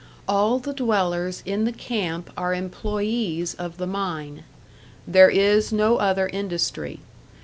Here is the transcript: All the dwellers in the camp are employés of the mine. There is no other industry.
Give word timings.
All 0.27 0.57
the 0.57 0.73
dwellers 0.73 1.43
in 1.45 1.65
the 1.65 1.71
camp 1.71 2.31
are 2.35 2.55
employés 2.55 3.55
of 3.57 3.77
the 3.77 3.85
mine. 3.85 4.43
There 5.07 5.29
is 5.29 5.71
no 5.71 5.97
other 5.97 6.25
industry. 6.29 7.01